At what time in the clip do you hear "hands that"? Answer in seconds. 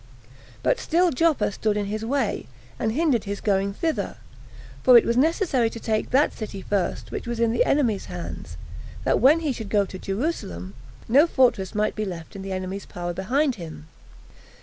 8.05-9.19